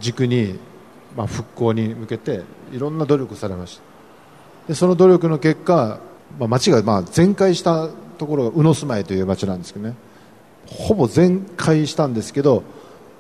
[0.01, 0.59] 軸に、
[1.19, 3.83] まあ、復興に向けていろんな努力されました。
[4.69, 6.01] でその努力の結果、
[6.39, 9.95] まあ、町がまあ全壊したところが宇野住まいという町なんですけどね。
[10.71, 12.63] ほぼ全壊したんですけど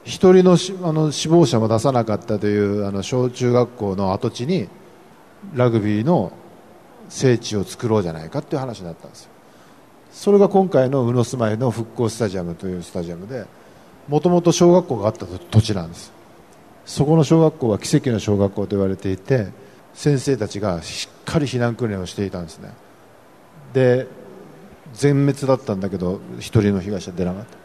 [0.05, 4.69] 1人のあの死亡者も出さなかったというあの小中学校の跡地に
[5.55, 6.33] ラグビーの
[7.09, 9.31] 聖地を作ろうじゃないかという話になったんですよ。
[10.13, 13.47] それが今回の宇野住まいの復興スタジアムというスタジアムで
[14.09, 16.13] もともと小学校があった土地なんです。
[16.87, 19.49] そこの小学校は奇跡の小学校と言われていて
[19.95, 22.73] 先生たちがしっかり避難訓練をしていたんですね。
[23.73, 24.07] で
[24.93, 27.61] 全滅だったんだけど1人の被害者出なかった。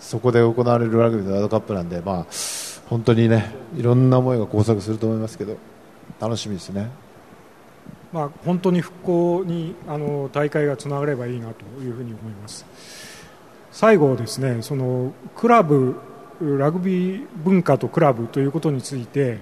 [0.00, 2.26] そこで行われるラグビーのワールドカップなんで、まあ、
[2.88, 5.56] 本当にねいろんな思いが交錯すると思いますけど
[6.20, 6.90] 楽しみですね、
[8.12, 12.64] まあ、本当に復興にあの大会がつながればいいなというふうに思います。
[13.72, 15.96] 最後ですねそのクラブ
[16.40, 19.38] ラグビー文化とクラブということについて。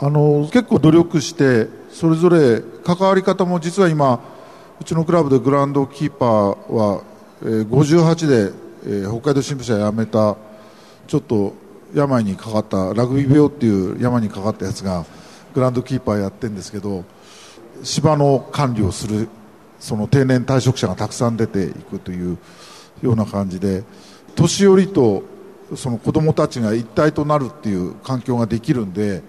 [0.00, 4.20] あの結構努力してそれぞれ関わり方も実は今
[4.80, 7.02] うちのクラブでグランドキーパーは、
[7.42, 8.52] えー、58で、
[8.84, 10.36] えー、北海道新聞社辞めた
[11.06, 11.54] ちょっと
[11.94, 15.04] 病にかかったラグビー病っていう山にかかったやつが
[15.54, 17.04] グランドキーパーやってるんですけど
[17.82, 19.28] 芝の管理をする
[19.80, 22.38] その定年退職者がたくさん出ていくという
[23.02, 23.84] ような感じで
[24.36, 25.24] 年寄りと
[25.74, 29.22] その子供たちが一体となるっていう環境ができるんで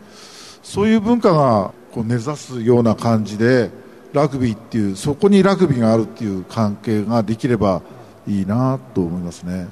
[0.61, 3.71] そういう文化がこう根ざすような感じで
[4.13, 7.81] ラグビーっていうそこにラグビーがあるっていう関係ができれば
[8.27, 9.67] いいなと思いますね。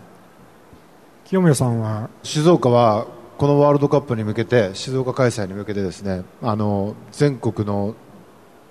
[1.26, 2.10] 清宮さんは？
[2.24, 7.96] 静岡はこのワールドカップに向けて静岡開催に向けてですねあの全国の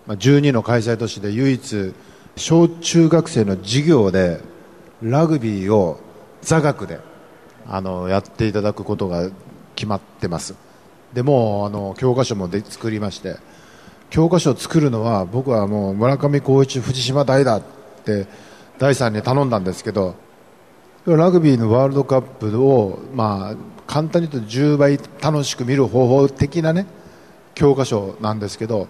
[0.09, 1.95] 12の開催都市で唯一
[2.37, 4.41] 小中学生の授業で
[5.03, 6.01] ラグビーを
[6.43, 7.01] 座学で
[7.69, 9.31] あのやっていただくことが
[9.75, 10.55] 決まってます。
[11.13, 13.37] でもあの教科書もで作りまして
[14.17, 17.63] 教科書を作るのは僕はもう村上浩一藤島大だっ
[18.03, 18.27] て
[18.79, 20.15] 大さんに頼んだんですけど
[21.05, 26.87] ラグビーのワールドカップを、まあ、簡単に言うと10倍楽しく見る方法的なね
[27.55, 28.89] 教科書なんですけど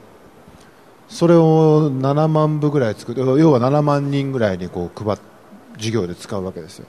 [1.09, 5.25] それを7万部ぐらい作って要は7万人ぐらいにこう配って
[5.79, 6.87] 授業で使うわけですよ。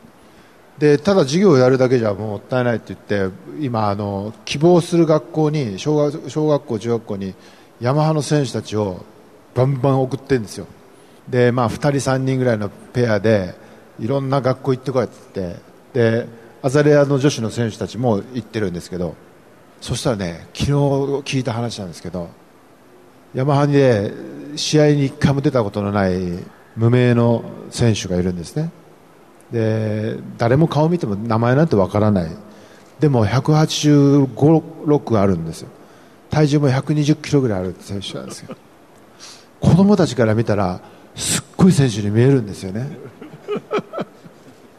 [0.77, 7.33] でただ授業をやるだけじゃもったいないって言って今あの希望する学校に小学小学校中学校に
[7.79, 9.05] ヤマハの選手たちを
[9.53, 10.67] バンバン送ってるんですよ。
[11.29, 13.55] でまあ2人3人ぐらいのペアで
[13.99, 15.59] いろんな学校行ってこいって言って
[15.93, 16.27] で
[16.61, 19.15] アザレアの女子の選手たちも行ってるんですけど
[19.81, 22.29] そしたらね昨日聞いた話なんですけど
[23.33, 24.11] ヤマハニで
[24.55, 26.13] 試合に一回も出たことのない
[26.75, 28.71] 無名の選手がいるんですね。
[29.51, 32.31] で誰も顔見ても名前なんてわからない。
[32.99, 35.69] でも185、6あるんですよ。
[36.29, 38.55] 体重も120キロぐらいある選手なんですよ。
[39.59, 40.81] 子供たちから見たら
[41.15, 42.87] すっごい選手に見えるんですよね。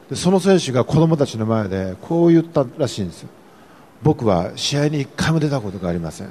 [0.08, 3.28] でその選手が子供たちの前でこう言ったらしいんですよ。
[4.02, 6.30] 僕は試合に1回も出たことがありません。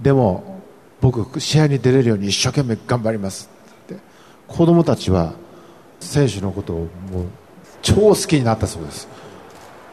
[0.00, 0.60] でも
[1.00, 3.48] 僕試合に出れるように一生懸命頑張ります
[3.84, 3.96] って。
[4.46, 5.32] 子供たちは
[6.00, 6.76] 選手のことを
[7.10, 7.26] もう
[7.80, 9.08] 超好きになったそうです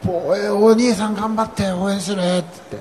[0.06, 2.78] おお兄さん頑張って応援するって。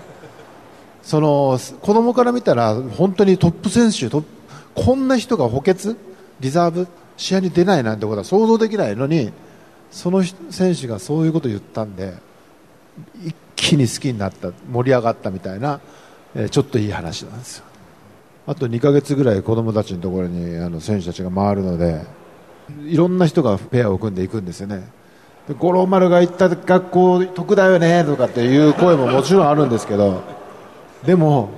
[1.04, 4.24] その子供から見たら本当にトップ選手ト
[4.76, 5.96] こんな人が補欠
[6.40, 9.32] リザーブ試合に出ないなんてことは想像できないのに
[9.92, 12.14] その選手がそういうことを言ったんで
[13.24, 15.80] 一気に好きになった盛り上がったみたいな、
[16.36, 17.66] えー、ちょっといい話なんですよ。
[18.48, 22.04] あと2ヶ月ぐらい子供たちのところにあの選手たちが回るので
[22.84, 24.88] いろんな人がペアを組んでいくんですよね。
[25.58, 30.22] 五郎丸が行った学校得だよねとかっていう声ももちろんあるんですけど
[31.06, 31.50] でも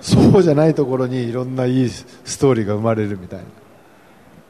[0.00, 3.44] そうじゃないところにいろんないいストーリーが生まれるみたいな。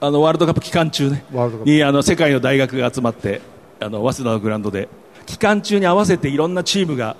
[0.02, 1.24] あのワールドカップ期間中ね。
[1.64, 3.42] にあの世界の大学が集まって
[3.80, 4.88] あの早稲田のグラウンドで
[5.26, 7.16] 期間中に合わせていろんなチームが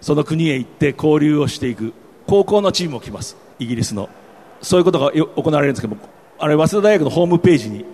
[0.00, 1.94] その国へ行って交流をしていく
[2.26, 4.08] 高校のチームも来ますイギリスの。
[4.62, 6.02] そういうことが行われるんですけども
[6.38, 7.84] あれ早稲田大学のホームページに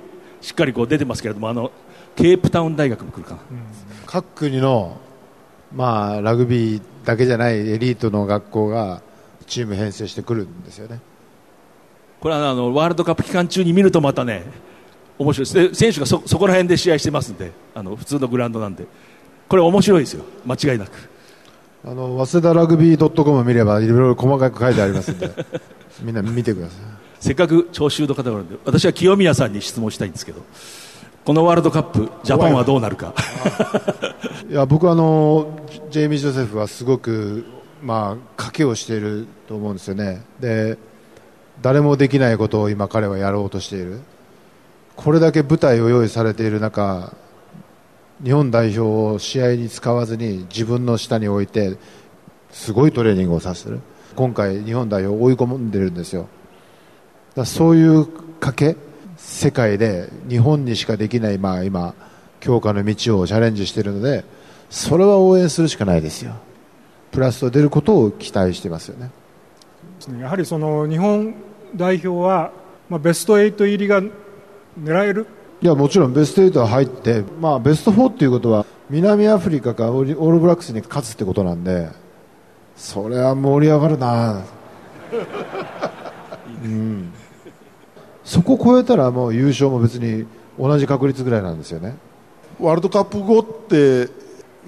[0.41, 1.71] しっかりこう出てますけれどもあの
[2.17, 3.59] ケープタウン大学も来るかな、うん、
[4.07, 4.97] 各国の、
[5.75, 9.03] まあ、ラグビーだけじゃないエリートの学校が
[9.47, 11.01] チーム編成してくるんですよね。
[12.21, 14.45] これはあのワールドカップ期間中に見るとまたね
[15.19, 15.75] 面白いです。
[15.75, 18.87] 選手がそそこら辺で試合してますんであの普通のグラウンドなんで。
[19.49, 20.25] これ面白いですよ。
[20.45, 20.91] 間違いなく。
[21.85, 25.31] あの早稲田ラグビー .com 見ればいろいろ細かく書いてありますんで
[26.03, 26.77] みんな見てください。
[27.21, 30.43] せっかく聴衆の方があるんで私は清宮さんに質問したいんですけど
[31.27, 33.13] このワールドカップジャパンはどうなるか。
[34.49, 35.59] いや僕はあの
[35.91, 37.45] ジェイミー・ジョセフはすごく
[37.83, 40.23] まあ賭けをしていると思うんですよね。
[40.39, 40.79] で
[41.63, 44.03] 誰もできないことを今彼はやろうとしている。
[44.95, 47.13] これだけ舞台を用意されている中
[48.23, 51.77] 日本代表を試合に使わずに自分の下に置いて
[52.53, 53.81] すごいトレーニングをさせる。
[54.15, 56.29] 今回日本代表を追い込んでるんですよ。
[57.35, 58.03] だそういう
[58.39, 58.77] 賭け
[59.17, 61.95] 世界で日本にしかできない、まあ、今
[62.41, 64.25] 強化の道をチャレンジしているので
[64.71, 66.35] それは応援するしかないですよ。
[67.13, 69.11] プラスと出ることを期待してますよね。
[70.21, 71.35] やはりその日本
[71.75, 72.53] 代表は、
[72.89, 75.27] まあ、ベスト8入りが狙える？
[75.63, 81.89] いやもちろんベスト8は入って、まあ、ベスト4ということは南アフリカかオールブラックスに勝つってことなんで
[82.77, 84.45] それは盛り上がるな、
[86.63, 87.11] うん
[88.27, 90.27] そこを超えたらもう優勝も別に
[90.59, 91.97] 同じ確率ぐらいなんですよね。
[92.59, 94.11] ワールドカップ後って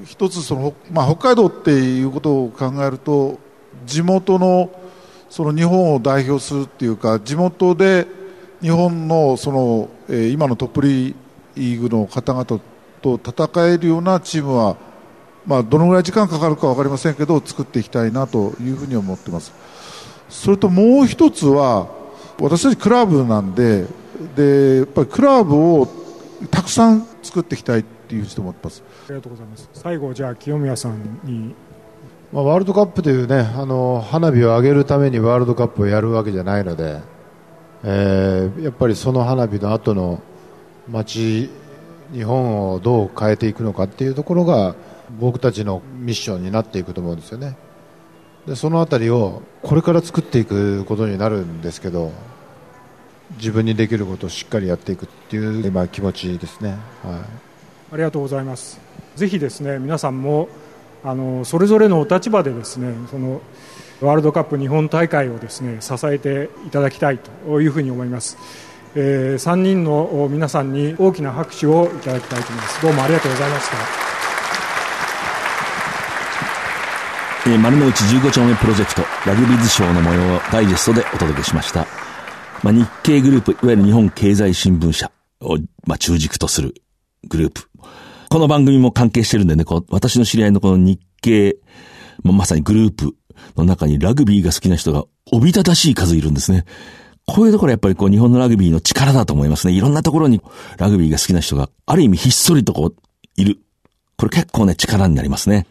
[0.05, 3.40] 一つその、まあ、北海道っていうことを考えると
[3.85, 4.71] 地元の
[5.29, 8.07] その日本を代表するっていうか地元で
[8.62, 12.61] 日本のその、え、今のトップリーグの方々と
[13.14, 14.77] 戦えるようなチームは、
[15.47, 19.53] まあ、どのぐらい時間かかるか分かりませんけど作っていきたいなというふうに思ってます。
[20.29, 21.97] それともう一つは
[22.40, 23.87] 私たちクラブなんで
[24.37, 25.88] でやっぱりクラブを
[26.51, 28.83] たくさん作っていきたいっていうふうに思ってます。
[29.07, 29.68] ありがとうございます。
[29.72, 31.55] 最後じゃあ清宮さんに。
[32.33, 37.01] まあ、ワールドカップというねあの花火を上げるためにワールドカップをやるわけじゃないので、
[37.85, 40.20] えー、やっぱりその花火の後の
[40.90, 41.51] 街
[42.12, 44.74] 日本をどう変えていくのかっていうところが
[45.18, 47.57] 僕たちのミッションになっていくと思うんですよね
[48.48, 52.12] でその辺りをこれから作っていくことになるんですけど
[53.37, 56.78] 自分にできることをしっかりやっていくっていう今気持ちですね、はい、
[57.92, 58.80] ありがとうございます。
[59.16, 60.48] ぜひですね皆さんも
[61.04, 63.42] あのそれぞれのお立場でですねその
[64.00, 68.38] ワールドカップ日本大会をですね支えていただきたいというふうに思います、
[68.94, 72.83] えー、3人の皆さんに大きな拍手をいただきたいと思います。
[72.83, 74.08] どうもありがとうございました。
[77.49, 81.87] えー、丸の内15丁目プロジェクトラグビーズショーの模様をダイジェストでお届けしました。
[82.63, 86.75] まあ、日経グループ、いわゆる日本経済新聞社を、まあ、中軸とする
[87.27, 87.63] グループ。
[88.29, 91.57] この番組も関係してるんでね、こう私の知り合いのこの日経、
[92.23, 93.17] まあ、まさにグループ
[93.57, 96.67] の中にラグビーが好きな人がおびただしい数いるんですね。
[97.25, 99.73] こういうところやっぱりこう日本のラグビーの力だと思いますね。
[99.73, 100.42] いろんなところに
[100.77, 103.57] ラグビーが好きな人がある意味ひっそりとこういる。
[104.19, 105.67] これ結構ね力になりますね。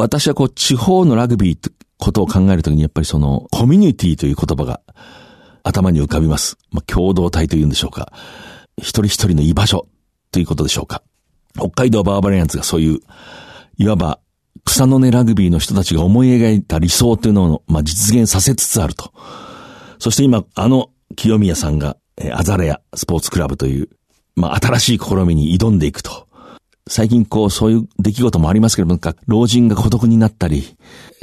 [0.00, 4.80] 私はこう、地方のラグビーってことを考えるときにやっぱりそのコミュニティという言葉が
[5.62, 6.56] 頭に浮かびます。
[6.70, 8.12] まあ、共同体というんでしょうか。
[8.78, 9.86] 一人一人の居場所
[10.32, 11.02] ということでしょうか。
[11.54, 13.00] 北海道バーバリアンズがそういう、
[13.76, 14.20] いわば
[14.64, 19.12] 草の根ラグビーの人たちが思い描いた理想というのを、まあ、実現させつつあると。
[19.98, 23.88] そして今、あの清宮さんが、え、アザレアスポーツクラブという、
[24.36, 26.28] まあ、新しい試みに挑んでいくと。
[26.90, 30.76] 最近こう、そういう出来事もありますけれども、老人が孤独になったり、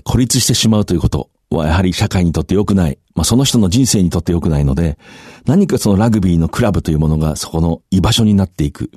[0.05, 2.97] 孤立してしまうということはやはり社会にとって良くない。
[3.15, 4.97] まあ、その人の人生にとって良くないので、
[5.45, 8.91] 何かそのラグビーのクラブというものがそこの居場所になっていく。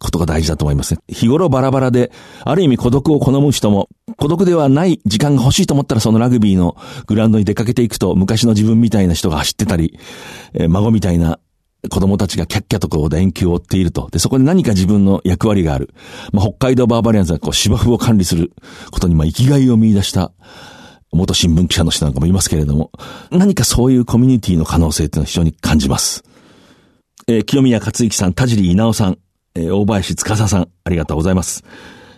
[0.00, 1.00] ことが大事だと思いますね。
[1.08, 2.12] 日頃バラバラで、
[2.44, 6.76] ある意味孤独を好む人も、孤独ではない時間が欲しいと思ったらそのラグビーの
[7.06, 9.98] グラウンドに出かけていくと、昔の自分みたいな人が走ってたり、
[10.54, 11.40] えー、孫みたいな
[11.88, 14.08] 子供たちがキャッキャとこう電球を追っていると。
[14.10, 15.94] で、そこで何か自分の役割がある。
[16.32, 18.52] まあ、北海道バーバリアンズはこう芝生を管理する
[18.90, 20.32] ことにまあ生きがいを見出した
[21.12, 22.90] 元新聞記者の人なんかもいますけれども、
[23.30, 26.24] 何かそういうコミュニティの可能性っていうのは非常に感じます。
[27.26, 29.18] えー、清宮克之さん、田尻稲尾さん、
[29.54, 31.64] えー、大林司さん、ありがとうございます。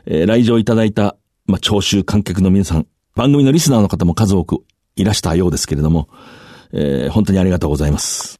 [0.07, 1.17] えー、来場いただいた、
[1.47, 4.65] まあ、聴衆観客の皆さん、番組のリスナーの方も数多く
[4.97, 6.09] いらしたようですけれども、
[6.73, 8.40] えー、本当にありがとうございます。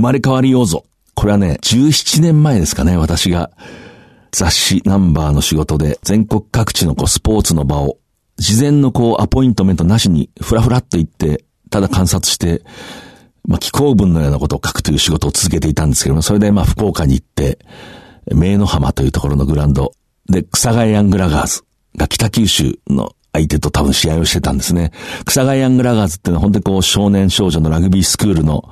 [0.00, 0.84] 生まれ変わりようぞ
[1.14, 3.50] これはね17年前ですかね私が
[4.32, 7.98] 雑誌ナンバーの仕事で全国各地のこうスポーツの場を
[8.40, 12.62] 事前のこうアポイントメントなしにふらふらっと行って、ただ観察して、
[13.46, 17.58] まあ、気候文のようなことを書くという仕事を続けていたんですけども、それでまあ福岡に行って、
[18.32, 19.92] 名の浜というところのグラウンド
[20.30, 21.62] で草谷ヤングラガーズ
[21.96, 24.92] が北九州の相手と多分試合をしてたんですね。
[25.26, 28.64] 草谷ヤングラガーズっていうのは本当にこう少年少女のラグビースクールの、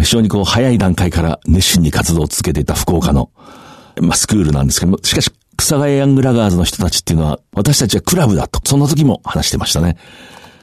[0.00, 3.30] 非常にこう早い段階から熱心に活動を続けていた福岡の、
[4.00, 9.96] まあ、スクールなんですけども、しかし、草谷ヤングラガーズの人たちっていうのは、私たちはクラブだと、その時も話してましたね。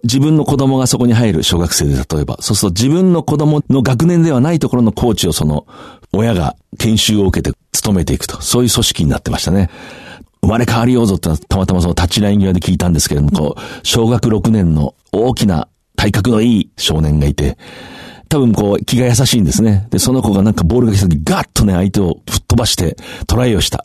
[0.04, 5.68] 自分の子供がそこに入る小学生で例えば、そうすると自分の子供の学年ではないところのコーチをその、
[6.12, 9.70] 親が研修を受けて務めていくと、そういう組織になってましたね。
[10.42, 17.58] 生まれ変わりようぞってたまたまその立ちライン際で聞いたんですけれども、こう、小学6年の大きな体格のいい少年がいて、
[18.30, 19.88] 多分こう気が優しいんですね。
[19.90, 22.96] で、その子がなんかボールが来た時ガッとね、相手を吹っ飛ばして
[23.28, 23.84] トライをした。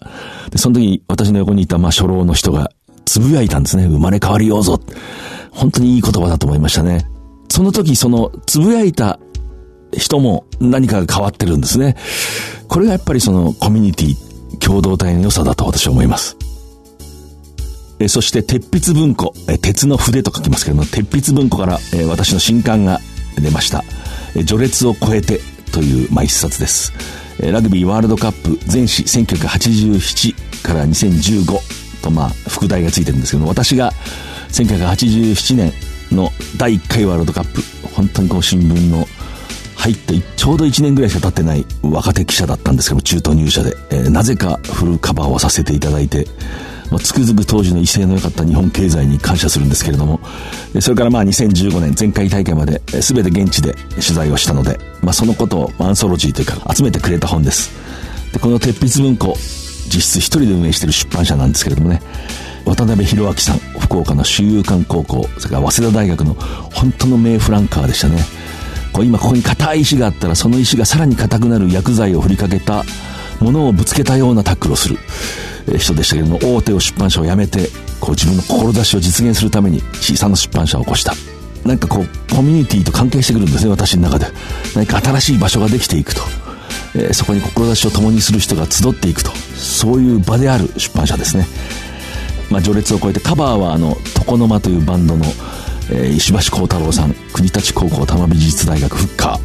[0.51, 2.71] で、その時私の横にいたまあ初老の人が
[3.07, 3.87] つぶやいたんですね。
[3.87, 4.79] 生まれ変わりようぞ。
[5.51, 7.07] 本当にいい言葉だと思いましたね。
[7.49, 9.19] その時そのつぶやいた
[9.93, 11.97] 人も何かが変わってるんですね。
[12.69, 16.37] これがやっぱりそのコミュニティ、共同体の良さだと私は思います。
[17.99, 23.01] えそして、鉄筆文庫、え鉄の筆と書きますけども、鉄筆文庫から、え私の新刊が
[23.41, 23.85] 出ました。
[24.47, 25.41] 序列を超えて
[25.73, 26.93] という、まあ、一冊です。
[27.41, 33.93] ラグビーワールドカップ全史1987から2015と、まあ、副題がついてるんですけど私が
[34.49, 35.73] 1987年
[36.13, 39.07] の第1回ワールドカップ、本当にこう新聞の
[39.77, 46.27] 入ってちょうど1年ぐらいしか経ってない若手記者だったんですけど中途入社で、えー、なぜかフルカバーをさせていただいて、
[46.91, 50.21] まあ、つくづく当時の威勢の良かった日本経済に感謝するんですけれども、
[50.81, 57.71] それからまあ2015年前回大会まで全て現地で取材をしたので、まあ、そのことをアンソロジーというか集めてくれた本です。
[58.33, 59.35] でこの鉄筆文庫、
[59.87, 62.01] 実質一人で運営している出版社なんですけれどもね、
[62.65, 68.19] 渡辺博明さん、福岡の周遊館高校、それから早稲田大学の本当の名フランカーでしたね。
[68.93, 72.85] こう今ここに硬い石があったらその石がさらに硬くなる薬剤を振りかけた
[73.41, 74.99] ものをぶつけたようなタックルをする。
[75.79, 77.69] 人でしたけども大手を出版社を辞めて
[78.01, 81.15] こう自分の志を実現するために小さな出版社を起こした。
[81.65, 84.27] なんかこうコミュニティと関係してくるんですね私の中で。
[84.75, 86.21] 何か新しい場所ができていくと、
[86.95, 89.31] えー、そこに志を共にする人が集っていくと。
[89.57, 91.47] そういう場である出版社ですね。
[92.51, 95.25] まあ、序列を超えてカバーはあの床の間というバンドの、
[95.91, 99.39] えー、石橋幸太郎さん国立高校玉美術大学フッカ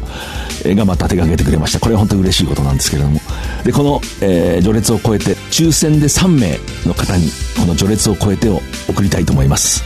[0.64, 1.80] ーがまた手掛けてくれました。
[1.80, 3.20] これは本当に嬉しいことなんですけれども。
[3.64, 9.82] で、この、えー、序列を超えて、抽選で3名の方に、この序列を超えてを送りたいと思います。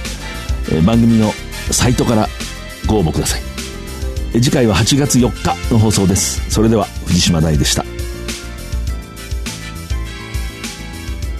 [0.72, 1.32] えー、番組の
[1.70, 2.28] サイトから
[2.86, 3.42] ご応募ください。
[4.34, 6.42] え次回は8月4日の放送です。
[6.50, 7.84] それでは、藤島大でした。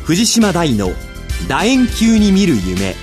[0.05, 0.91] 藤島大の
[1.49, 2.95] 楕円球に見る夢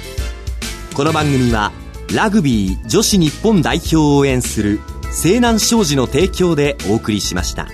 [0.94, 1.72] この番組は
[2.14, 4.82] ラグビー女子日本代表を応援する
[5.14, 7.68] 西南商事の提供でお送りしました。